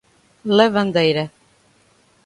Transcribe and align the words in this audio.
Lavandeira 0.57 1.23